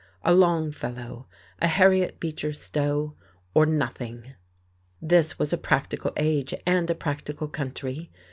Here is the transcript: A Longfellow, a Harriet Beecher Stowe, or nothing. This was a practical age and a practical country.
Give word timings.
A 0.23 0.33
Longfellow, 0.33 1.27
a 1.61 1.67
Harriet 1.67 2.19
Beecher 2.19 2.53
Stowe, 2.53 3.13
or 3.53 3.67
nothing. 3.67 4.33
This 4.99 5.37
was 5.37 5.53
a 5.53 5.59
practical 5.59 6.11
age 6.17 6.55
and 6.65 6.89
a 6.89 6.95
practical 6.95 7.47
country. 7.47 8.09